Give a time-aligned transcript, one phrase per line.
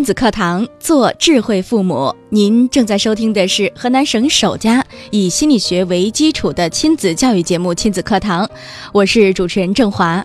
[0.00, 2.16] 亲子课堂，做智慧父母。
[2.30, 8.46] 您正在收听的是河南省首家以心理学为基础的亲子教育节目《亲子课堂》，
[8.94, 10.24] 我是主持人郑华。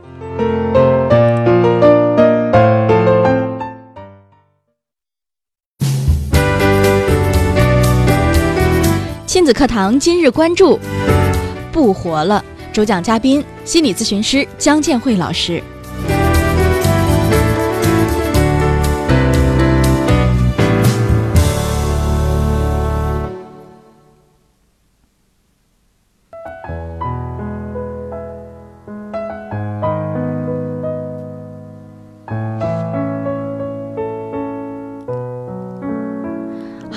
[9.25, 10.79] 亲子课堂今日关注：
[11.73, 12.41] 不活了。
[12.71, 15.61] 主讲嘉宾：心理咨询师姜建慧老师。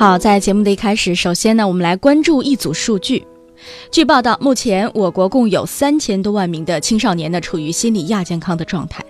[0.09, 3.27] 好，在节目的一开始，首先呢，我们来关注一组数据。
[3.91, 9.05] 据报道，目前我国共有三千多万名的青少年呢处于心理亚健康的状态，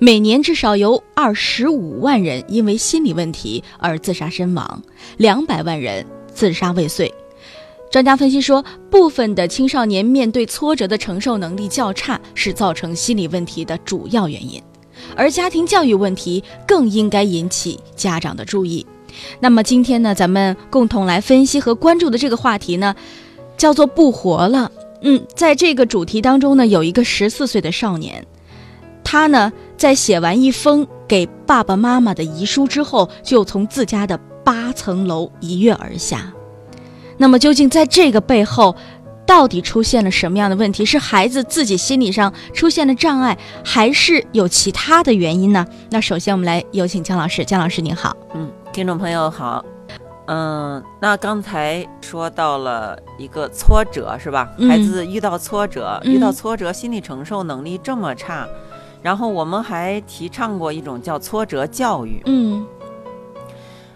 [0.00, 4.82] 每年至少有二十五万人因为心理问题而自杀身亡，
[5.18, 7.12] 两百万人自杀未遂。
[7.90, 14.58] 专家分析说，部分的青少年面对挫折的承受能力较差，是造成心理问题的主要原因，
[15.14, 18.86] 而家庭教育问题更应该引起家长的注意。
[19.40, 22.94] 那么今天呢，咱们共同来分析和关注的这个话题呢，
[23.56, 24.70] 叫做“不活了”。
[25.00, 28.26] 嗯，在这个主题当中呢，有一个十四岁的少年，
[29.04, 36.32] 他呢在写完一封给爸爸妈妈的遗书之后，就从自家的八层楼一跃而下。
[37.16, 38.74] 那么究竟在这个背后，
[39.24, 40.84] 到底出现了什么样的问题？
[40.84, 45.64] 是孩子自己心理上出现了障碍，还是有其他的原因呢？
[45.90, 48.16] 那首先我们来有请姜老师，姜老师您好。
[48.34, 48.50] 嗯。
[48.78, 49.64] 听众朋友好，
[50.28, 54.48] 嗯，那刚才说到了一个挫折是吧？
[54.68, 58.46] 孩子遇到挫折，遇到挫折，心理承受能力这么差，
[59.02, 62.22] 然后我们还提倡过一种叫挫折教育。
[62.26, 62.64] 嗯，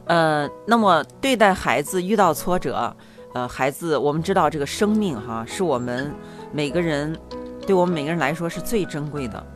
[0.07, 2.93] 呃，那么对待孩子遇到挫折，
[3.35, 6.13] 呃，孩子，我们知道这个生命哈，是我们
[6.51, 7.17] 每个人，
[7.65, 9.47] 对我们每个人来说是最珍贵的，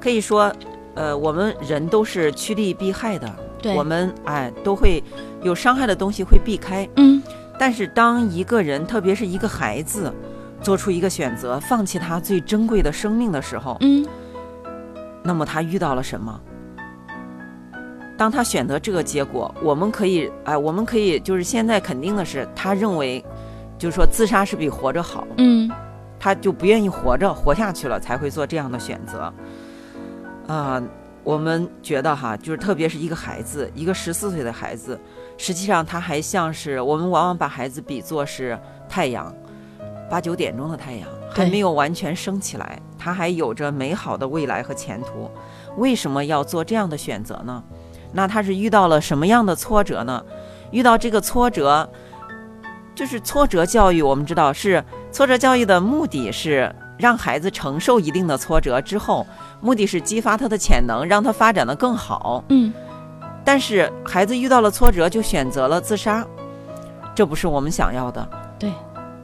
[0.00, 0.54] 可以说，
[0.94, 3.28] 呃，我们人都是趋利避害的。
[3.74, 5.02] 我们哎都会
[5.42, 7.22] 有伤害的东西会避开，嗯，
[7.58, 10.12] 但是当一个人，特别是一个孩子，
[10.60, 14.06] 做出一个选择，放弃他最珍贵的生命的时候，嗯，
[15.22, 16.40] 那么他遇到了什么？
[18.18, 23.24] 当他选择这个结果，我们可以哎，我们可以就是现在肯定的是，他认为
[23.78, 25.70] 就是说自杀是比活着好，嗯，
[26.20, 29.32] 他就不愿意活着活下去了，才会做这样的选择，
[30.46, 30.82] 啊。
[31.24, 34.98] 我们觉得哈，就是特别是一个孩子，一个十四岁的孩子，
[35.38, 39.32] 实际上他还像是我们往往把孩子比作是太阳，
[40.10, 45.30] 八九点钟的太阳还没有完全升起来，他还有着美好的未来和前途。
[45.76, 47.62] 为什么要做这样的选择呢？
[48.12, 50.22] 那他是遇到了什么样的挫折呢？
[50.70, 51.88] 遇到这个挫折，
[52.94, 54.02] 就是挫折教育。
[54.02, 59.26] 我们知道是挫折教育的目的是让孩子承受一定的挫折之后。
[59.60, 62.42] 目的是激发他的潜能，让他发展的更好。
[62.48, 62.72] 嗯，
[63.44, 66.26] 但是孩子遇到了挫折就选择了自杀，
[67.14, 68.28] 这不是我们想要的。
[68.58, 68.72] 对。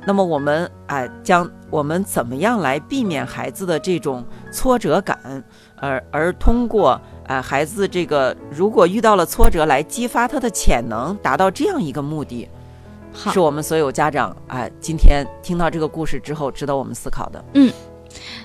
[0.07, 5.45] 那么我们哎，将我们怎么样来避免孩子的这种挫折感，
[5.77, 12.49] 而而通过哎孩子这个如果遇到了挫折来激发他的潜能，达到这样一个目的，
[13.15, 17.45] 是我们所有家长啊今天听到这个故事之后值得我们思考的。
[17.55, 17.73] 嗯。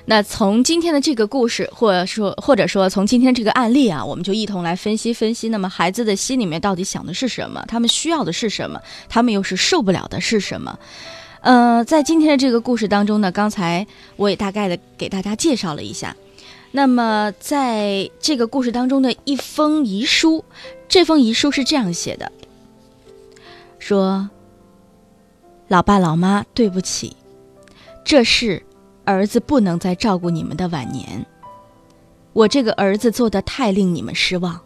[0.05, 5.47] 那从今天的这个故事，或者说或者说从今天这个案例啊，我们就一同来分析分析。
[5.49, 7.63] 那么孩子的心里面到底想的是什么？
[7.67, 8.81] 他们需要的是什么？
[9.07, 10.77] 他们又是受不了的是什么？
[11.39, 16.15] 呃，在今天的这个故事当中呢，刚才我也大概的给大家介绍了一下。
[16.71, 20.43] 那么在这个故事当中的一封遗书，
[20.89, 22.31] 这封遗书是这样写的：
[23.79, 24.29] 说，
[25.73, 27.17] 老爸老妈，对不起，
[28.05, 28.61] 这是。
[29.05, 31.25] 儿子不能再照顾你们的晚年，
[32.31, 34.61] 我这个儿子做的太令你们失望，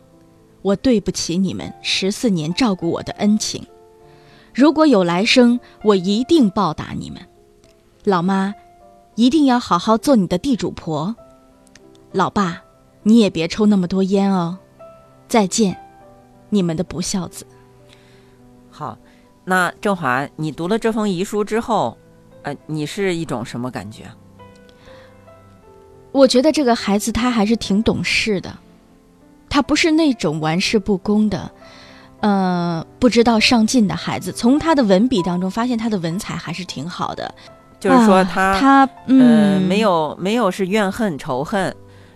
[0.62, 3.66] 我对不起你们十四年照顾我的恩情。
[4.54, 7.22] 如果有来生，我一定报答你们。
[8.04, 8.54] 老妈，
[9.16, 11.16] 一定要好好做你的地主婆。
[12.12, 12.62] 老爸，
[13.04, 14.60] 你也别抽那么多烟哦。
[15.30, 15.78] 再见，
[16.50, 17.48] 你们的不孝子。
[18.70, 18.98] 好，
[19.50, 21.98] 那郑华，你读了这封遗书之后，
[22.44, 24.04] 呃，你是一种什么感觉？
[26.12, 28.54] 我觉得这个孩子他还是挺懂事的，
[29.48, 31.50] 他不是那种玩世不恭的，
[32.20, 34.34] 呃，不知道上进的孩子。
[34.34, 37.34] 从他的文笔当中发现他的文采还是挺好的，
[37.80, 41.74] 就是说啊他、他嗯、呃没有没有是怨恨仇恨，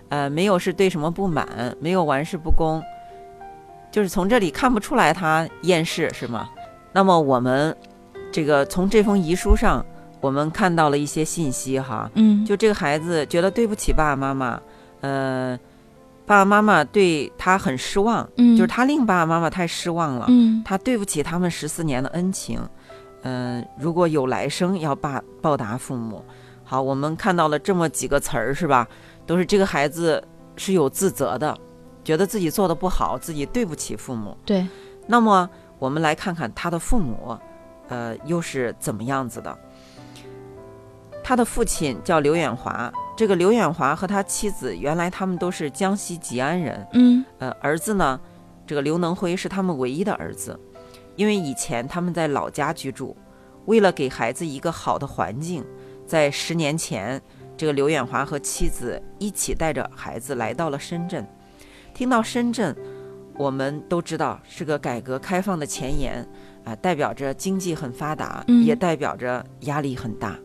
[0.10, 1.48] 呃，没有是对什么不满，
[1.80, 2.84] 没有玩世不恭，
[3.90, 6.50] 就是从这里看不出来他厌世是吗？
[6.94, 7.76] 那么我们
[8.32, 9.86] 这个从这封遗书上，
[10.20, 14.62] 我们看到了一些信息哈，嗯就这个孩子觉得对不起爸爸妈妈，
[15.02, 15.60] 呃，
[16.26, 22.60] 爸爸妈妈对他很失望，嗯就是他令爸爸妈妈太失望了，嗯他对不起他们十四年的恩情，
[23.24, 26.24] 嗯、如果有来生要报报答父母。
[26.64, 28.88] 好，我们看到了这么几个词儿是吧？
[29.26, 30.24] 都是这个孩子
[30.56, 31.58] 是有自责的，
[32.04, 34.38] 觉得自己做的不好，自己对不起父母。
[34.46, 34.66] 对，
[35.06, 35.50] 那么
[35.82, 37.36] 我们来看看他的父母，
[37.88, 39.58] 呃，又是怎么样子的？
[41.24, 48.20] 他的父亲叫刘远华，这个刘远华和他妻子原来他们都是江西吉安人，嗯呃，儿子呢，
[48.68, 50.60] 这个刘能辉是他们唯一的儿子，
[51.16, 53.18] 因为以前他们在老家居住，
[53.66, 55.66] 为了给孩子一个好的环境，
[56.06, 57.20] 在十年前，
[57.58, 61.28] 这个刘远华和妻子一起带着孩子来到了深圳。
[61.92, 62.76] 听到深圳，
[63.38, 66.28] 我们都知道是个改革开放的前沿
[66.64, 70.38] 啊、代表着经济很发达，嗯也代表着压力很大。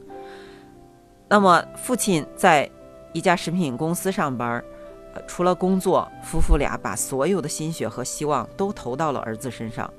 [1.28, 2.70] 那么，父亲在
[3.12, 4.62] 一家食品公司上班，
[5.12, 9.92] 呃除了工作，夫妇俩把所有的心血和希望都投到了儿子身上。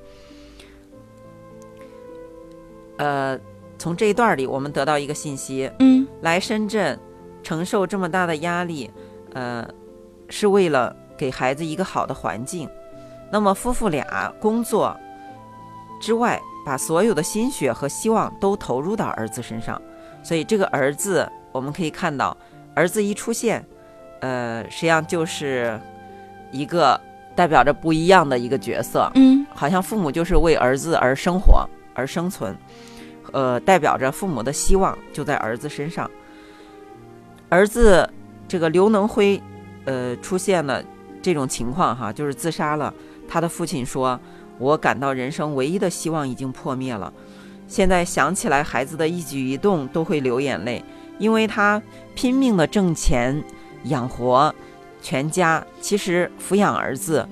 [2.97, 3.39] 呃，
[3.77, 6.99] 从这一段里，我们得到一个信息：嗯来深圳
[7.43, 8.89] 承受这么大的压力，
[9.33, 9.67] 呃，
[10.29, 12.67] 是为了给孩子一个好的环境。
[13.31, 14.95] 那么夫妇俩工作
[15.99, 19.81] 之外，把所有的心血和希望都投入到儿子身上，
[20.23, 22.35] 所以这个儿子，我们可以看到，
[22.75, 23.65] 儿子一出现，
[24.21, 25.79] 呃，实际上就是
[26.51, 26.99] 一个
[27.35, 29.11] 代表着不一样的一个角色。
[29.15, 32.55] 嗯好像父母就是为儿子而生活而生存，
[33.31, 36.09] 呃，代表着父母的希望就在儿子身上。
[37.49, 38.07] 儿子
[38.47, 39.41] 这个刘能辉，
[39.85, 40.83] 呃，出现了
[41.23, 42.93] 这种情况哈，就是自杀了。
[43.27, 44.19] 他的父亲说
[44.57, 47.11] ：“我感到人生唯一的希望已经破灭了。
[47.67, 50.83] 现在想起来孩子的一举一动都会流眼泪，
[51.19, 51.81] 因为他
[52.15, 53.43] 拼命的挣钱
[53.83, 54.53] 养活
[55.01, 57.27] 全家，其实抚养儿子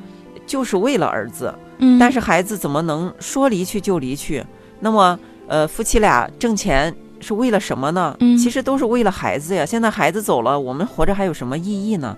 [0.46, 4.46] 就是为了儿子。”嗯，但是孩子怎么能说离去就离去？
[4.80, 8.16] 那么，呃，夫妻俩挣钱是为了什么呢？
[8.22, 9.66] 嗯其实都是为了孩子呀。
[9.66, 12.16] 现在孩子走了，我们活着还有什么意义呢？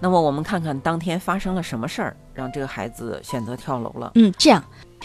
[0.00, 4.12] 那么我们看看当天发生了什么事儿，让这个孩子选择跳楼了。
[4.14, 4.62] 嗯，这样，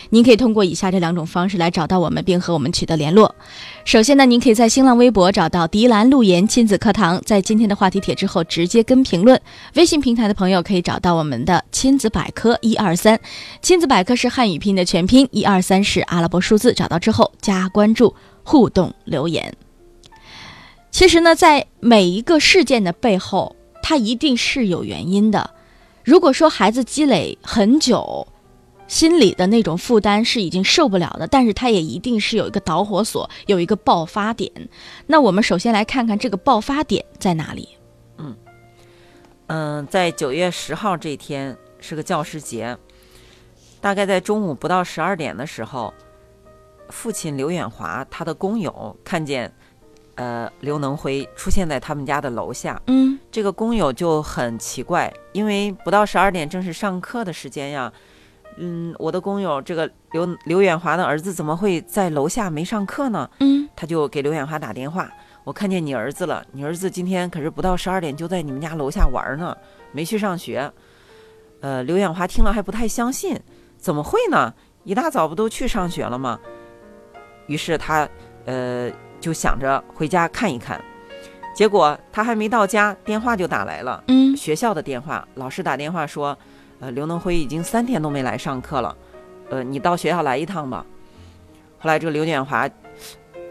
[0.10, 3.34] 您可以通过以下这两种方式来找到我们，并和我们取得联络。
[3.86, 9.40] 首先呢，您可以在新浪微博找到“迪兰路言亲子课堂”，在今天的话题帖之后直接跟评论。
[9.76, 13.18] 微信平台的朋友可以找到我们的亲子百科一二三，
[13.62, 18.14] 亲子百科是汉语拼音的全拼，一二三是阿拉伯数字，找到之后加关注，
[18.44, 19.56] 互动留言。
[20.92, 25.50] 其实呢，在每一个事件的背后，它一定是有原因的。
[26.04, 28.28] 如果说孩子积累很久，
[28.88, 34.52] 心里的那种负担是已经受不了的，但是他也一定是有一个导火索，有一个爆发点。
[35.08, 37.70] 那我们首先来看看这个爆发点在哪里。
[38.18, 38.36] 嗯，
[39.48, 42.78] 嗯在九月十号这天是个教师节，
[43.80, 45.94] 大概在中午不到十二点的时候，
[46.90, 49.54] 父亲刘远华他的工友看见，
[50.16, 52.82] 呃，刘能辉出现在他们家的楼下。
[52.88, 57.92] 嗯这个工友就很奇怪，因为不到十二点正是上课的时间呀。
[58.58, 63.30] 嗯，我的工友这个刘刘远华的儿子怎么会在楼下没上课呢？
[63.40, 65.10] 嗯他就给刘远华打电话，
[65.46, 69.56] 我看见你儿子了，你儿子今天可是不到十二点就在你们家楼下玩呢，
[69.94, 70.70] 没去上学。
[71.62, 73.40] 呃，刘远华听了还不太相信，
[73.78, 74.54] 怎么会呢？
[74.84, 76.38] 一大早不都去上学了吗？
[77.48, 78.08] 于是他
[78.46, 78.92] 呃
[79.22, 80.84] 就想着回家看一看，
[81.56, 84.36] 结果他还没到家，电话就打来了，嗯。
[84.36, 86.38] 学校的电话，老师打电话说，
[86.80, 88.98] 呃，刘能辉已经三天都没来上课了，
[89.50, 90.84] 呃，你到学校来一趟吧。
[91.78, 92.68] 后来这个刘建华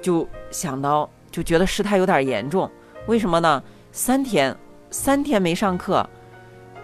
[0.03, 2.69] 就想到，就觉得事态有点严重，
[3.07, 3.62] 为什么呢？
[3.93, 4.57] 三天，
[4.91, 6.05] 三天没上课，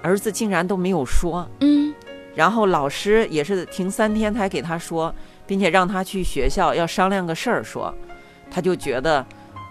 [0.02, 1.92] 儿子竟然都没有说，嗯。
[2.34, 5.12] 然后老师也是停三天才给他说，
[5.46, 7.92] 并且让他去学校要商量个事儿说，
[8.56, 9.22] 他就觉得，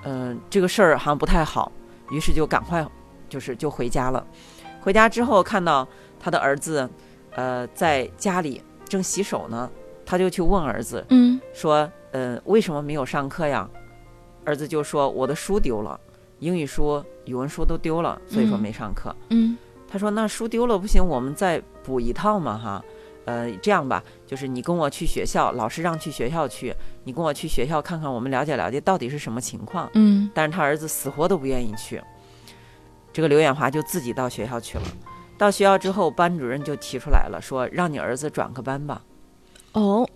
[0.03, 1.71] 嗯、这个事儿好像不太好，
[2.11, 2.85] 于是就赶快
[3.27, 4.23] 就是就回家了。
[4.79, 5.87] 回家之后看到
[6.19, 6.87] 他的儿子，
[7.31, 9.67] 呃，在家里正洗手呢，
[10.05, 13.67] 他他就去问儿子嗯说：“呃，为什么没有上课呀？”
[14.45, 15.99] 儿子就说：“我的书丢了，
[16.37, 19.15] 英语书、语文书都丢了，所以说嗯没上课。
[19.31, 19.57] 嗯
[19.89, 22.85] 他说：“那书丢了不行，我们再补一套嘛，哈。
[23.25, 29.89] 呃，这样吧，就是你跟我去学校，老师让去学校去，你跟我去学校看看，我们了解了解到底是什么情况。
[29.95, 32.01] 嗯但是他儿子死活都不愿意去。
[33.11, 34.83] 这个刘远华就自己到学校去了。
[35.37, 39.01] 到学校之后，班主任就提出来了，说让你儿子转个班吧。
[39.73, 40.07] 哦，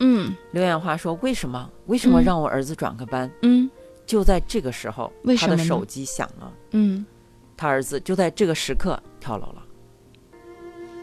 [0.00, 1.70] 嗯刘远华说：“为什么？
[1.86, 3.70] 为什么嗯让我儿子转个班？”嗯
[4.04, 6.52] 就在这个时候为，什么他的手机响了。
[6.72, 7.04] 嗯
[7.56, 9.62] 他儿子就在这个时刻跳楼了。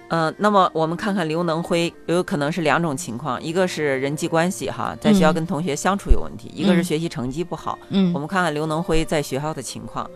[0.09, 7.77] 嗯、那么我们看看刘能辉，有可能是两种情况，一个是人际关系哈，在学校嗯跟同学相处有问题；一个是嗯学习成绩不好。
[7.89, 10.09] 嗯，我们看看刘能辉在学校的情况。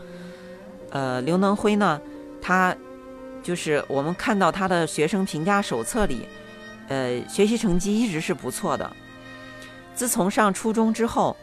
[0.90, 2.00] 呃，刘能辉呢，
[2.42, 2.76] 他
[3.42, 6.28] 就是我们看到他的学生评价手册里，
[6.88, 8.92] 呃，学习成绩一直是不错的。
[9.96, 11.36] 自从上初中之后，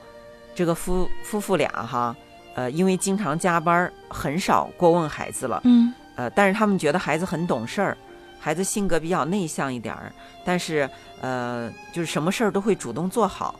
[0.54, 2.16] 这个夫夫妇俩哈，
[2.54, 5.60] 呃，因为经常加班儿，很少过问孩子了。
[5.64, 7.96] 嗯呃，但是他们觉得孩子很懂事儿，
[8.40, 10.10] 孩子性格比较内向一点儿，
[10.44, 10.88] 但是
[11.20, 13.54] 呃，就是什么事儿都会主动做好。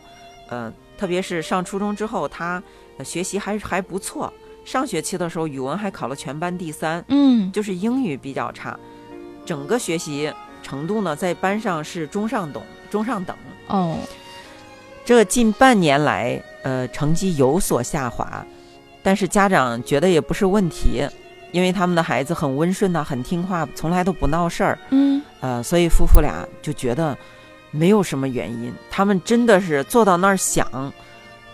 [0.49, 2.61] 呃，特别是上初中之后，他、
[2.97, 4.33] 呃学习还还不错。
[4.65, 8.79] 上学期的时候，语文还考了全班第三，嗯就是英语比较差，
[9.47, 10.33] 整个学习
[10.63, 13.37] 程度呢，在班上是中上等，中上等。
[13.69, 13.97] 哦
[15.03, 18.47] 这近半年来，呃，成绩有所下滑，
[19.03, 21.03] 但是家长觉得也不是问题，
[21.53, 25.21] 因为他们的孩子很温顺呐、很听话，从来都不闹事儿，嗯。
[25.41, 27.17] 呃，所以夫妇俩就觉得
[27.71, 30.93] 没有什么原因，他们真的是坐到那儿想，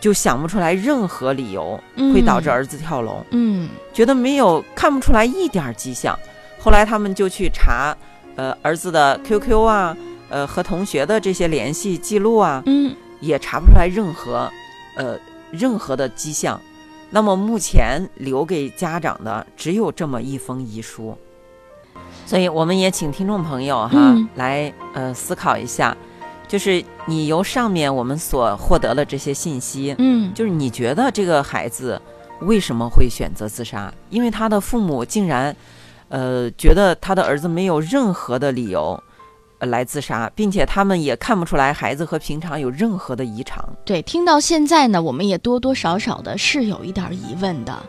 [0.00, 1.80] 就想不出来任何理由
[2.12, 3.68] 会导致儿子跳楼，嗯。
[3.92, 6.18] 觉得没有看不出来一点儿迹象。
[6.58, 7.96] 后来他们就去查，
[8.34, 9.96] 呃，儿子的 QQ 啊，
[10.28, 12.94] 呃，和同学的这些联系记录啊，嗯。
[13.20, 14.50] 也查不出来任何，
[14.96, 15.18] 呃，
[15.50, 16.60] 任何的迹象。
[17.10, 21.16] 那么目前留给家长的只有这么一封遗书，
[22.26, 25.96] 所以我们也请听众朋友哈、嗯来呃思考一下，
[26.48, 32.00] 就是你由上面我们所获得的这些信息，嗯就是你觉得这个孩子
[32.40, 33.92] 为什么会选择自杀？
[34.10, 35.56] 因为他的父母竟然，
[36.08, 39.00] 呃，觉得他的儿子没有任何的理由。
[39.60, 43.64] 来自杀，并且他们也看不出来孩子和平常有任何的异常。
[43.84, 47.82] 对，听到现在呢，我们也多多少少的是有一点疑问的。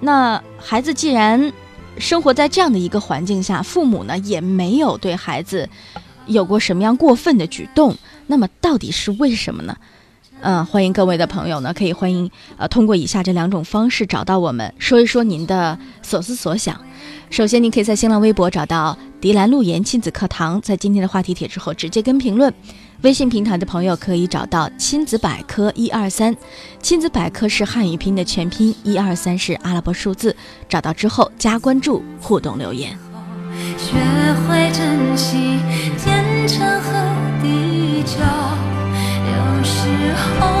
[0.00, 1.52] 那孩子既然
[1.98, 5.68] 生活在这样的一个环境下，父母呢也没有对孩子
[6.26, 7.96] 有过什么样过分的举动，
[8.26, 9.76] 那么到底是为什么呢？
[10.42, 16.78] 嗯，欢迎各位的朋友呢，可以欢迎呃通过以下这两种方式找到我们，说一说您的所思所想。
[17.30, 18.96] 首先，您可以在新浪微博找到
[19.26, 22.54] “迪兰路言亲子课堂”，在今天的话题帖之后直接跟评论。
[23.02, 26.32] 微信平台的朋友可以找到“亲子百科一二三”，
[26.80, 30.36] 亲子百科是汉语拼音的全拼，一二三是阿拉伯数字。
[30.68, 32.96] 找到之后加关注，互动留言。
[33.76, 33.96] 学
[34.46, 35.58] 会珍惜
[35.98, 36.92] 天长和
[37.42, 38.20] 地久。
[39.26, 40.55] 有时候，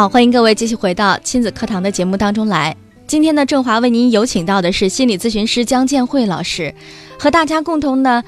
[0.00, 2.74] 好，欢迎各位继续回到亲子课堂的节目当中来。
[3.06, 6.74] 今天呢，郑华为您有请到的是心理咨询师江建慧老师，
[7.18, 8.24] 和大家共同呢，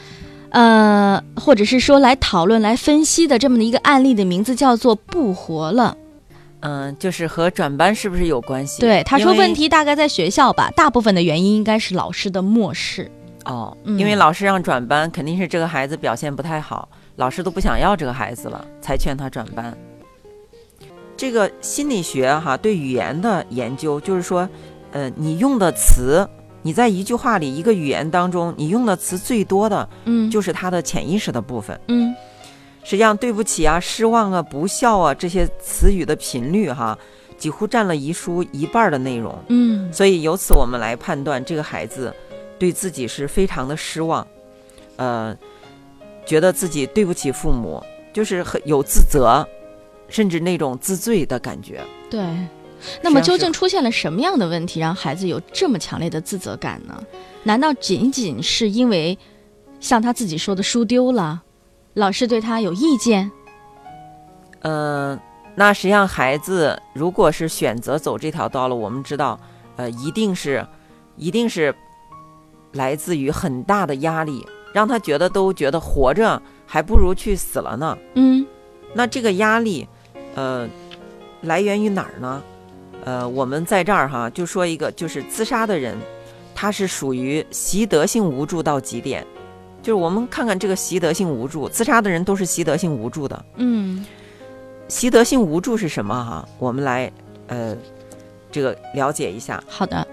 [0.50, 5.96] 呃，或者是说来讨论、来分析的这么的一个案例的名字叫做“不活了
[6.60, 8.66] 嗯，就是和转班是不是有关”。
[8.68, 8.82] 系？
[8.82, 13.10] 对，他说问题大概在学校吧，大部分的原因应该是老师的漠视。
[13.46, 16.86] 哦，嗯因为老师让转班，肯定是这个孩子表现不太好，
[17.16, 19.74] 老师都不想要这个孩子了，才劝他转班。
[21.16, 24.48] 这个心理学哈对语言的研究，就是说，
[24.90, 26.28] 呃，你用的词，
[26.62, 31.78] 你在一句话里一个语言当中，你用的词最多的嗯，就是它的潜意识的部分。
[31.88, 32.14] 嗯
[32.84, 36.98] 实际上，对不起啊、失望啊、不孝啊这些词语的频率哈，
[37.38, 39.38] 几乎占了遗书一半儿的内容。
[39.48, 42.12] 嗯所以由此我们来判断这个孩子
[42.58, 44.26] 对自己是非常的失望，
[44.96, 45.36] 呃，
[46.26, 47.80] 觉得自己对不起父母，
[48.12, 49.46] 就是很有自责，
[50.12, 51.82] 甚至那种自罪的感觉。
[52.10, 52.22] 对，
[53.02, 57.02] 那么究竟出现了什么样的问题，让孩子有这么强烈的自责感呢？
[57.44, 59.18] 难道仅仅是因为
[59.80, 61.42] 像他自己说的书丢了，
[61.94, 63.32] 老师对他有意见？
[64.60, 65.18] 嗯、
[65.54, 69.40] 那实际上孩子如果是选择走这条道路，我们知道，
[69.76, 70.64] 呃，一定是，
[71.16, 71.74] 一定是
[72.72, 77.96] 来自于很大的压力，让他觉得都觉得活着还不如去死了呢。
[78.14, 78.46] 嗯
[78.94, 79.88] 那这个压力，
[80.34, 80.68] 呃，
[81.42, 82.42] 来源于哪儿呢？
[83.04, 85.96] 呃，我们在这儿哈就说一个，就是自杀的人，
[86.54, 89.26] 他是属于习得性无助到极点。
[89.82, 93.44] 就是我们看看这个习得性无助，自杀的人都是习得性无助的。
[93.56, 94.04] 嗯
[94.86, 96.48] 习得性无助是什么哈？
[96.58, 97.10] 我们来
[97.48, 97.76] 呃，
[98.50, 99.62] 这个了解一下。
[99.66, 100.06] 好的。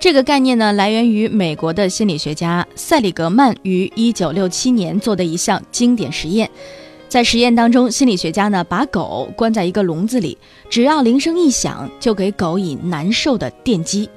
[0.00, 6.50] 这个概念呢，来源于美国的心理学家塞里格曼于1967年做的一项经典实验。
[7.12, 10.38] 在实验当中，心理学家呢把狗关在一个笼子里，
[10.70, 14.08] 只要铃声一响，就给狗以难受的电击。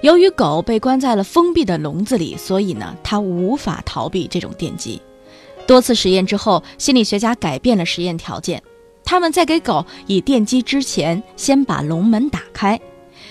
[0.00, 4.98] 由于狗被关在了封闭的笼子里，所以呢，它无法逃避这种电击。
[5.66, 8.62] 多次实验之后，心理学家改变了实验条件，
[9.04, 12.80] 他们在给狗以电击之前，先把笼门打开。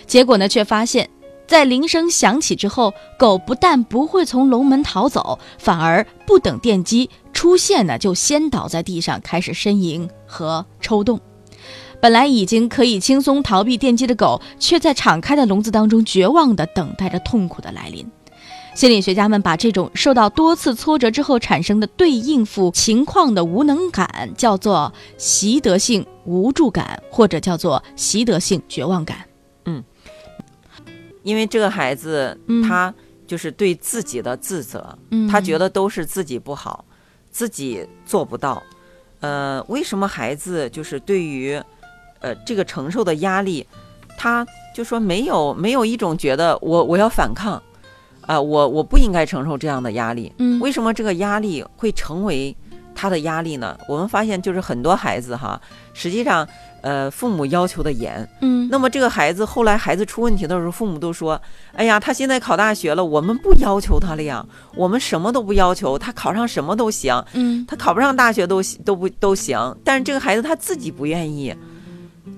[0.06, 1.10] 结果呢，却发现，
[1.48, 11.22] 在铃声响起之后，狗不但不会从笼门逃走，反而不等电击出现呢，就先倒在地上开始呻吟和抽动。
[12.02, 18.04] 本来已经可以轻松逃避电击的狗，却在敞开的笼子当中绝望地等待着痛苦的来临。
[18.74, 29.20] 心理学家们把这种受到多次挫折之后产生的对应付情况的无能感叫做习得性无助感，或者叫做习得性绝望感。
[29.66, 29.84] 嗯
[31.22, 32.92] 因为这个孩子嗯他
[33.28, 36.84] 就是对自己的自责，嗯他觉得都是自己不好，
[37.32, 38.62] 自己做不到。
[39.20, 41.60] 呃，为什么孩子就是对于
[42.20, 43.66] 呃这个承受的压力，
[44.18, 47.62] 他就说没有没有一种觉得我我要反抗，
[48.22, 50.32] 啊、我我不应该承受这样的压力。
[50.38, 52.56] 嗯为什么这个压力会成为
[52.98, 53.78] 他的压力呢？
[53.88, 55.62] 我们发现就是很多孩子哈，
[55.94, 56.46] 实际上
[56.82, 61.40] 呃父母要求的严，嗯那么这个孩子后来孩子出问题的时候，父母都说
[61.78, 64.44] ：“哎呀，他现在考大学了，我们不要求他了呀，
[64.76, 69.58] 我们什么都不要求，他考上什么都行，嗯他考不上大学都行都不都行。
[69.84, 71.56] 但是这个孩子他自己不愿意，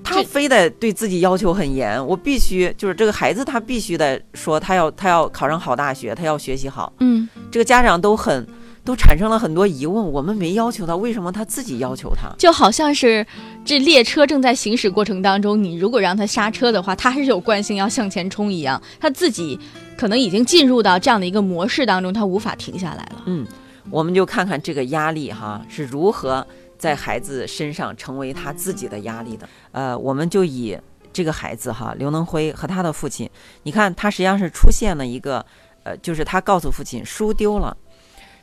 [0.03, 6.91] 他非得对自己要求很严，我必须就是这个孩子他必须得说他要他要考上好大学，他要学习好。
[6.99, 8.45] 嗯这个家长都很
[8.89, 12.27] 都产生了很多疑问，我们没要求他，为什么他自己要求他？
[12.39, 13.23] 就好像是
[13.63, 19.59] 这列车正在行驶过程当中，你如果让他刹车的话，他还是有惯性要向前冲一样，他自己
[19.95, 23.21] 可能已经进入到这样的一个模式当中，他无法停下来了。
[23.27, 23.45] 嗯，
[23.91, 26.43] 我们就看看这个压力哈是如何
[26.79, 29.47] 在孩子身上成为他自己的压力的。
[29.71, 30.75] 呃，我们就以
[31.13, 33.29] 这个孩子哈刘能辉和他的父亲，
[33.61, 35.45] 你看他实际上是出现了一个，
[35.83, 37.77] 呃，就是他告诉父亲书丢了。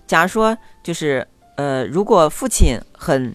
[0.06, 3.34] 假如说就是呃，如果父亲很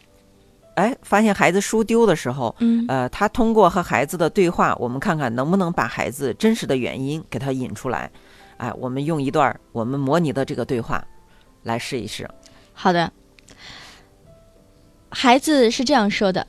[0.76, 8.10] 哎发现孩子书丢的时候，嗯呃，他通过和孩子的对话，我们看看能不能把孩子真实的原因给他引出来。
[8.58, 11.04] 哎，我们用一段儿我们模拟的这个对话
[11.64, 12.30] 来试一试。
[12.74, 13.12] 好的。
[15.14, 16.48] 孩子是这样说的：“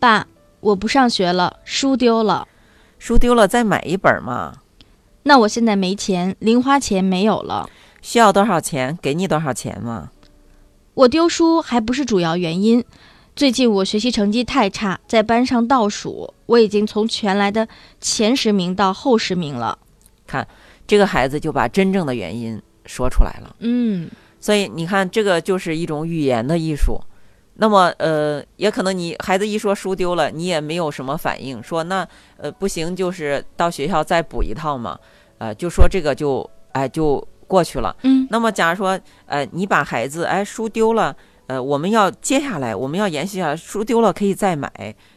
[0.00, 0.26] 爸，
[0.58, 2.48] 我不上学了，书丢了。
[2.98, 4.52] 书丢了再买一本嘛，
[5.22, 7.70] 那我现在没钱，零花钱没有了。
[8.08, 10.10] 需要多少钱给你多少钱吗。
[10.94, 12.82] 我丢书还不是主要原因。
[13.36, 17.68] 最近我学习成绩太差，在班上倒数，我已经从全来的
[18.00, 19.78] 前十名到后十名了。
[20.26, 20.48] 看
[20.86, 23.54] 这个孩子就把真正的原因说出来了。
[23.58, 26.98] 嗯所以你看，这个就是一种语言的艺术。
[27.56, 34.98] 那么，呃，也可能你孩子一说书丢了，你也没有什么反应，说那呃不行，就是到学校再补一套嘛，
[35.36, 37.96] 呃，就说这个就哎就过去了。
[38.02, 41.16] 嗯那么，假如说，呃，你把孩子，哎，书丢了，
[41.48, 44.70] 呃，我们要接下来，我们要延续下来，书丢了可以再买。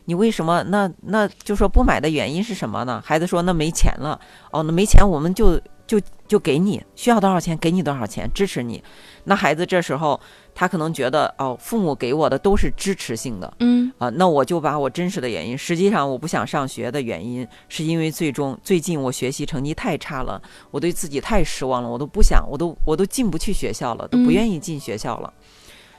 [0.06, 0.64] 你为什么？
[0.70, 3.04] 那那就说不买的原因是什么呢？
[3.06, 4.20] 孩子说，那没钱了。
[4.52, 8.82] 哦，那没钱，我们就就就给你，需要多少钱给你多少钱，支持你。
[9.26, 10.20] 那孩子这时候
[10.54, 13.52] 他可能觉得，哦，父母给我的都是支持性的。
[13.60, 25.34] 嗯啊，那我就把我真实的原因，实际上我不想上学的原因，是因为最终最近我学习成绩太差了，我对自己太失望了，我都不想，我都我都进不去学校了，都不嗯愿意进学校了。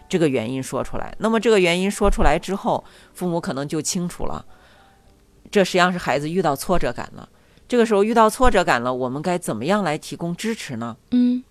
[0.08, 2.84] 这个原因说出来，那么这个原因说出来之后，
[3.14, 4.44] 父母可能就清楚了，
[5.50, 7.28] 这实际上是孩子遇到挫折感了。
[7.66, 10.96] 这个时候遇到挫折感了，我们该怎么样来提供支持呢？
[11.12, 11.42] 嗯。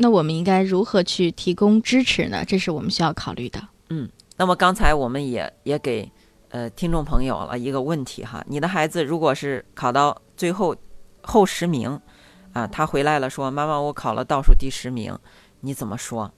[0.00, 2.44] 那我们应该如何去提供支持呢？
[2.44, 3.60] 这是我们需要考虑的。
[3.90, 6.08] 嗯那么刚才我们也也给
[6.50, 10.76] 呃听众朋友了一个问题哈，你的孩子如果是考到最后
[11.20, 12.00] 后十名，
[12.52, 15.18] 啊，他回来了说妈妈我考了倒数第十名，
[15.62, 16.32] 你怎么说？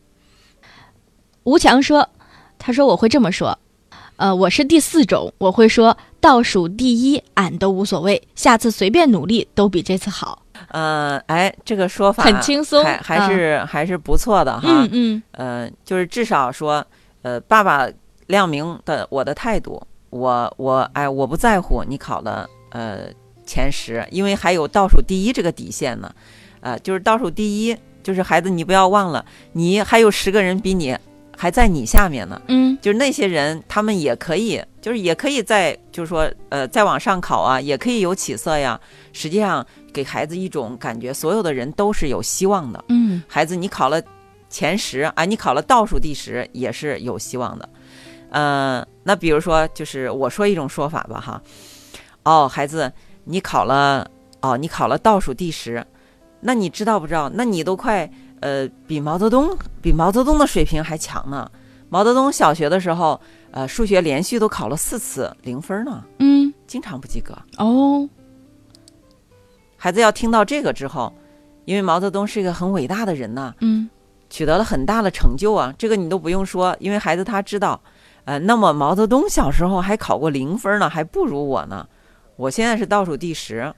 [1.44, 2.08] 吴强说
[2.58, 3.58] ：“他说我会这么说，
[4.16, 10.42] 呃，我是第四种，我会说倒数第一，俺都无所谓，下次随便努力都比这次好。
[10.70, 14.68] 呃，哎，这个说法很轻松还还是、还是不错的哈。
[14.68, 15.22] 嗯嗯。
[15.32, 16.84] 呃，就是至少说，
[17.22, 17.88] 呃，爸爸
[18.26, 23.08] 亮明的我的态度，我我哎，我不在乎你考了呃
[23.44, 26.12] 前十，因为还有倒数第一这个底线呢，
[26.60, 30.96] 呃，就是倒数第一，就是孩子你不要忘了，你还有十个人比你
[31.40, 38.78] 还在你下面呢，嗯就是那些人他们也可以，就是也可以在就是说呃再往上考啊，也可以有起色呀。
[39.14, 42.84] 实际上给孩子一种感觉，所有的人都是有希望的。
[42.88, 44.02] 嗯孩子，你考了
[44.50, 47.66] 前十啊，你考了倒数第十也是有希望的。
[48.28, 51.42] 呃，那比如说，就是我说一种说法吧，哈，
[52.24, 52.92] 哦，孩子，
[53.24, 54.06] 你考了，
[54.42, 55.82] 哦，你考了倒数第十，
[56.42, 57.30] 那你知道不知道？
[57.32, 58.08] 那你都快
[58.40, 61.50] 呃比毛泽东比毛泽东的水平还强呢。
[61.88, 66.52] 毛泽东小学的时候，呃，数学连续都考了四次零分呢，嗯。
[66.66, 67.36] 经常不及格。
[67.58, 68.08] 哦。
[69.76, 71.12] 孩子要听到这个之后，
[71.64, 73.90] 因为毛泽东是一个很伟大的人呐，嗯。
[74.28, 77.80] 取得了很大的成就啊，这个你都不用说，因为孩子他知道，
[78.24, 81.88] 呃，那么毛泽东小时候还考过零分呢，还不如我呢，
[82.36, 83.74] 我现在是倒数第十，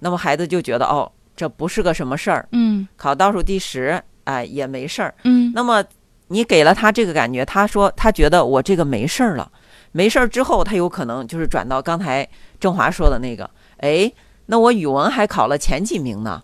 [0.00, 2.88] 那么孩子就觉得哦，这不是个什么事儿，嗯。
[2.96, 5.14] 考倒数第十，哎、也没事儿。
[5.22, 5.52] 嗯。
[5.54, 5.84] 那么
[6.26, 9.48] 你给了他这个感觉，他说他觉得我这个没事儿了，
[9.92, 14.12] 没事儿之后，他有可能就是转到刚才郑华说的那个，哎，
[14.46, 16.42] 那我语文还考了前几名呢，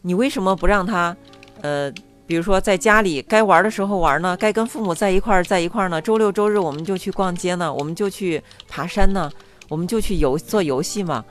[0.00, 1.14] 你为什么不让他，
[1.60, 1.92] 呃，
[2.26, 9.30] 比如说在家里该玩的时候玩呢，该跟父母在一块儿在一块儿呢，周六周日我们就去逛街呢，我们就去爬山呢，
[9.68, 11.22] 我们就去游做游戏嘛。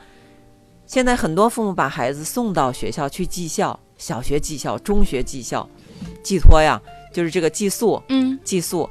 [0.87, 5.69] 现在很多父母把孩子送到学校去寄校，小学寄校、中学寄校，
[6.23, 6.81] 寄托呀，
[7.13, 8.89] 就是这个寄宿，嗯寄宿。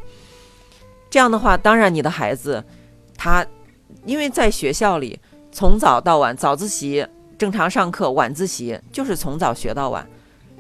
[1.09, 2.63] 这样的话，当然你的孩子，
[3.17, 3.45] 他
[4.05, 5.19] 因为在学校里
[5.51, 7.07] 从早到晚，早自习
[7.39, 10.07] 正常上课，晚自习就是从早学到晚，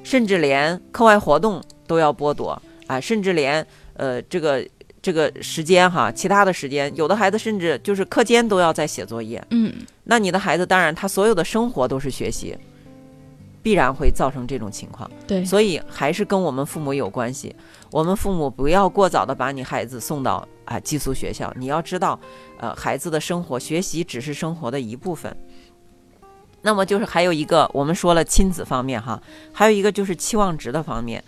[0.03, 4.66] 甚至连课外活动都要剥夺啊，甚至连呃这个
[5.07, 9.40] 这个时间哈，其他的时间，有的孩子甚至就是课间都要在写作业。
[9.51, 12.59] 嗯那你的孩子当然他所有的生活都是学习，
[13.62, 15.09] 必然会造成这种情况。
[15.25, 17.55] 对，所以还是跟我们父母有关系。
[17.92, 21.55] 我们父母不要过早的把你孩子送到啊寄宿学校。
[21.57, 22.19] 你要知道，
[22.59, 25.37] 呃，孩子的生活学习只是生活的一部分。
[26.62, 31.23] 那么就是还有一个，我们说了亲子方面哈，还有一个就是期望值的方面。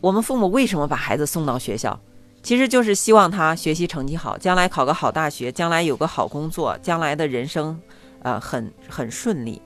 [0.00, 1.98] 我们父母为什么把孩子送到学校？
[2.44, 7.80] 其实就是希望他学习成绩好，将来考个好大学，将来有个好工作，将来的人生，
[8.22, 9.60] 呃，很很顺利。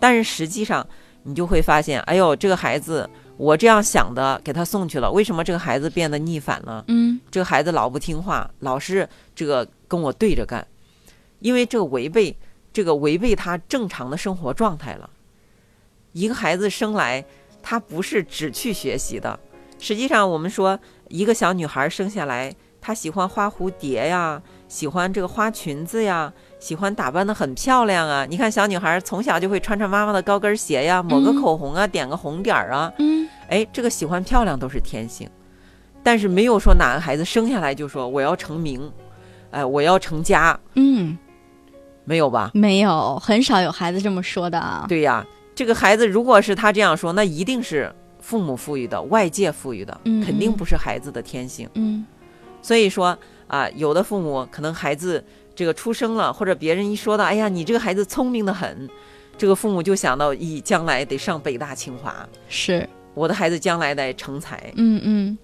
[0.00, 0.84] 但是实际上，
[1.22, 6.84] 你就会发现，哎呦，这个孩子，我这样想的，给他送去了，为什么这个孩子变得逆反了？
[6.88, 10.66] 嗯这个孩子老不听话，老是这个跟我对着干，
[11.38, 12.36] 因为这个违背
[12.72, 15.08] 这个违背他正常的生活状态了。
[16.10, 17.24] 一个孩子生来，
[17.62, 19.38] 他不是只去学习的。
[19.78, 28.26] 实际上，我们说一个小女孩生下来，她喜欢花蝴蝶呀，喜欢这个花裙子呀，喜欢打扮的很漂亮啊。
[28.28, 32.92] 你看，小女孩从小就会穿穿妈妈的高跟鞋呀，抹个嗯口红啊，点个红点儿啊。
[32.98, 35.28] 嗯哎，这个喜欢漂亮都是天性，
[36.02, 38.90] 但是没有说哪个孩子生下来就说我要成名，
[39.50, 41.16] 哎，我要成家，嗯，
[42.04, 42.50] 没有吧？
[42.54, 44.86] 没有，很少有孩子这么说的啊。
[44.88, 47.94] 对呀，这个孩子如果是他这样说，那一定是
[48.26, 50.56] 父母赋予的，外界赋予的，嗯肯定嗯。
[50.56, 51.68] 不是孩子的天性。
[51.74, 52.04] 嗯。
[52.60, 58.90] 所以说啊，有的父母可能孩子这个出生了，或者别人一说到，哎呀，你这个孩子聪明的很，
[59.38, 64.72] 这个父母就想到，咦，将来得上北大清华，是，我的孩子将来得成才。
[64.74, 65.38] 嗯嗯。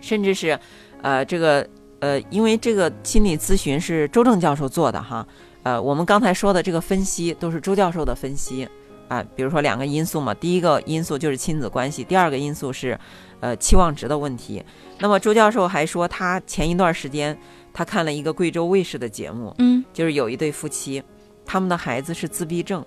[0.00, 0.56] 甚至是，
[1.02, 5.26] 呃，这个呃，因为这个心理咨询是周正教授做的哈，
[5.64, 8.68] 呃，我们刚才说的这个分析都是周教授的分析
[9.08, 12.98] 啊、比如说两个因素嘛，第一个因素就是亲子关系，第二个因素是，
[13.40, 14.64] 呃，期望值的问题。
[14.98, 17.36] 那么周教授还说，他前一段时间
[17.72, 21.02] 他看了一个贵州卫视的节目，嗯，就是有一对夫妻，
[21.44, 22.84] 他们的孩子是自闭症，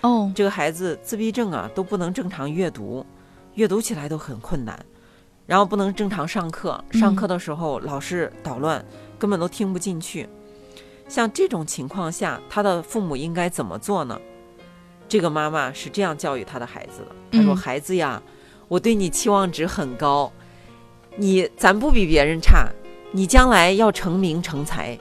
[0.00, 3.06] 哦，这个孩子自闭症啊，都不能正常阅读，
[3.54, 4.78] 阅读起来都很困难，
[5.46, 8.84] 然后不能正常上课，上课的时候老是捣乱，
[9.18, 10.28] 根本都听不进去。
[11.06, 14.18] 像这种情况下，他的父母应该怎么做呢？
[15.08, 18.22] 这个妈妈是这样教育她的孩子的：“她说，嗯孩子呀，
[18.68, 20.30] 我对你期望值很高，
[21.16, 22.68] 你咱不比别人差，
[23.12, 24.98] 你将来要成名成才，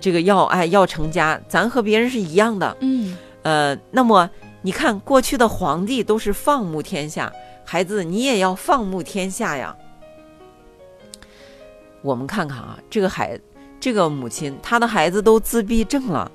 [0.00, 2.76] 这个要哎要成家，咱和别人是一样的。
[2.80, 4.30] 嗯呃，那么
[4.62, 7.30] 你看过去的皇帝都是放牧天下，
[7.64, 9.76] 孩子你也要放牧天下呀。
[12.00, 13.38] 我们看看啊，这个孩，
[13.78, 16.30] 这个母亲，她的孩子都自闭症了，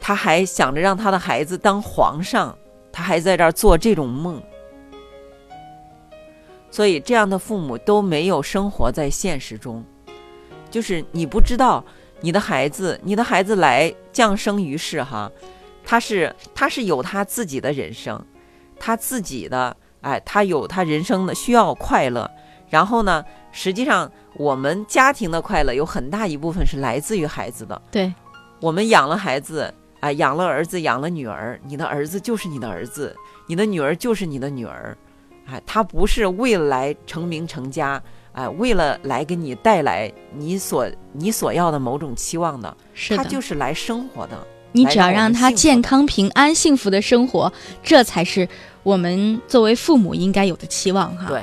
[0.00, 2.56] 她还想着让他的孩子当皇上，
[2.90, 4.42] 他还在这儿做这种梦。
[6.70, 9.84] 所以，这样的父母都没有生活在现实中，
[10.70, 11.84] 就是你不知道
[12.20, 15.30] 你的孩子，你的孩子来降生于世哈，
[15.84, 18.24] 他是他是有他自己的人生，
[18.78, 22.30] 他自己的哎，他有他人生的需要快乐。
[22.68, 27.82] 然后呢，实际上我们家庭的快乐有很大一部分是来自于孩子的。
[27.90, 28.14] 对，
[28.60, 33.14] 我们养了孩子，哎，养了儿子，养了女儿，你的儿子就是你的儿子，
[33.46, 34.96] 你的女儿就是你的女儿，
[35.46, 44.46] 哎，他不是为了来成名成家，哎，为了来给你带来你所你所要的某种期望的，是的，他就是来生活的。
[44.72, 48.48] 你只要让他健康、平安、幸福的生活，这才是
[48.84, 51.26] 我们作为父母应该有的期望哈。
[51.26, 51.42] 对，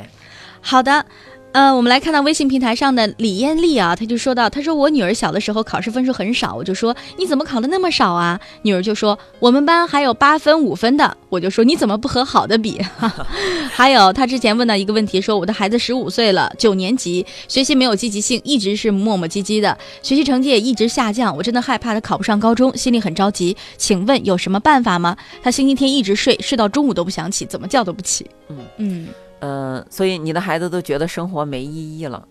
[0.62, 1.06] 好的，
[1.54, 8.40] 呃，我们来看到微信平台上的李艳丽啊，她就说到，她说我女儿小的时候考试分数很少，我就说你怎么考的那么少啊？
[8.62, 12.80] 女儿就说我们班还有八分、五分的，我就说你怎么不和好的比？
[13.74, 23.58] 还有她之前问到一个问题，说我的孩子十五岁了，九年级，学习没有积极性，一直是磨磨唧唧的，学习成绩也一直下降，我真的害怕他考不上高中，心里很着急。
[23.78, 25.18] 请问有什么办法吗？
[25.42, 28.30] 他星期天一直睡，睡到中午都不想起，怎么叫都不起。
[28.50, 29.08] 嗯嗯，嗯、
[29.40, 32.28] 嗯所以你的孩子都觉得生活没意义了，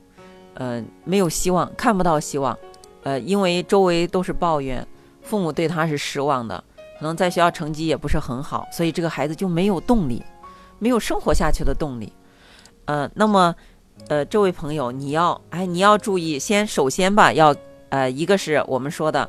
[0.54, 2.58] 呃，没有希望，看不到希望，
[3.04, 4.86] 呃，因为周围都是抱怨，
[5.22, 6.62] 父母对他是失望的，
[6.98, 10.22] 可能在学校成绩也不是很好，所以这个孩子就没有动力，
[10.78, 12.12] 没有生活下去的动力。
[12.86, 13.54] 呃，那么，
[14.08, 17.54] 呃，这位朋友，你要，哎，你要注意，先首先吧，要，
[17.88, 19.28] 呃，一个是我们说的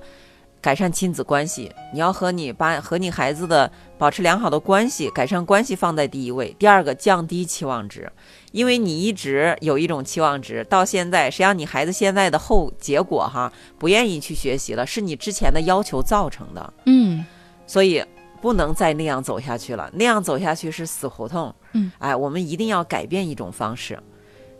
[0.67, 6.53] 改善亲子关系，你要和你把和你孩子的保持良好的关系，改善关系放在第一位。
[6.59, 8.11] 第二个，降低期望值，
[8.51, 13.49] 因为你一直有一种期望值，到现在，实际上你孩子现在的后结果哈，
[13.79, 17.25] 不愿意去学习了，是你之前的要求造成的，嗯，
[17.65, 18.03] 所以
[18.41, 21.55] 不能再那样走下去了，那样走下去是死胡同。
[21.71, 23.97] 嗯，哎，我们一定要改变一种方式。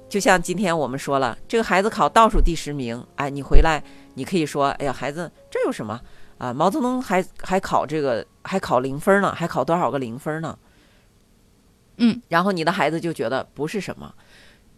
[0.08, 3.84] 就像今天我们说了，这个孩子考倒数第十名，哎，你回来
[4.18, 6.02] 你可以说，哎呀，孩子这有什么
[6.40, 6.52] 啊？
[6.52, 10.58] 毛泽东还还考这个还考零分呢，还考多少个零分呢？
[11.98, 14.12] 嗯，然后你的孩子就觉得不是什么。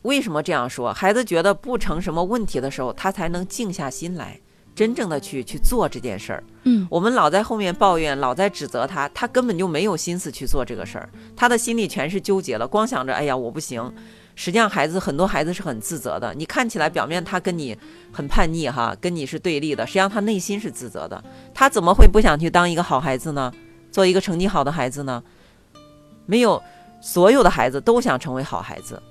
[0.02, 0.91] 为什么这样说？
[0.93, 4.38] 孩子觉得不成什么问题的时候，他才能静下心来，
[4.75, 6.43] 真正的去去做这件事儿。
[6.63, 13.93] 嗯，我们老在后面抱怨，老在指责他，他根本就没有心思去做这个事儿，他的心里全是纠结了，光想着哎呀我不行。
[14.39, 16.34] 实际上，孩子很多孩子是很自责的。
[16.34, 17.78] 你看起来表面他跟你
[18.10, 21.21] 很叛逆哈，跟你是对立的，实际上他内心是自责的。
[21.54, 23.52] 他怎么会不想去当一个好孩子呢？
[23.91, 25.21] 做一个成绩好的孩子呢？
[26.25, 26.63] 没有，
[27.02, 29.04] 所有的孩子都想成为好孩子。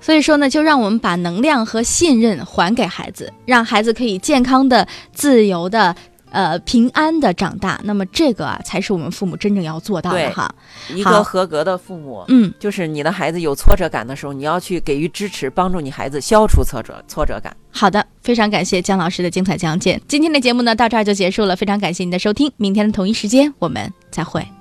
[0.00, 5.96] 所以说呢，就让我们把能量和信任还给孩子，让孩子可以健康的、自由的、
[6.30, 7.80] 呃平安的长大。
[7.84, 10.52] 那么这个啊，才是我们父母真正要做到的哈。
[10.94, 17.56] 一个合格的父母，嗯，就是你的孩子有挫折感的时候，你要去给予支持，帮助你孩子消除挫折挫折感。
[17.70, 20.00] 好的，非常感谢姜老师的精彩讲解。
[20.08, 24.57] 今天的节目呢，到这儿就结束了，非常感谢您的收听，明天的同一时间我们再会。